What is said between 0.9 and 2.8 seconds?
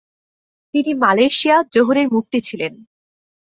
মালয়েশিয়ার জোহরের মুফতি ছিলেন।